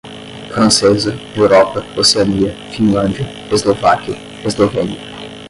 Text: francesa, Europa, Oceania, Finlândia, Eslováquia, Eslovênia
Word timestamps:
francesa, 0.53 1.13
Europa, 1.39 1.79
Oceania, 2.01 2.51
Finlândia, 2.73 3.23
Eslováquia, 3.51 4.15
Eslovênia 4.47 4.99